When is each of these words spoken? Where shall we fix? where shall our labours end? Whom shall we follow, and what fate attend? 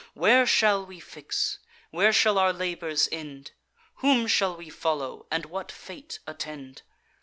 Where 0.15 0.47
shall 0.47 0.83
we 0.83 0.99
fix? 0.99 1.59
where 1.91 2.11
shall 2.11 2.39
our 2.39 2.51
labours 2.51 3.07
end? 3.11 3.51
Whom 3.97 4.25
shall 4.25 4.57
we 4.57 4.67
follow, 4.71 5.27
and 5.29 5.45
what 5.45 5.71
fate 5.71 6.17
attend? 6.25 6.81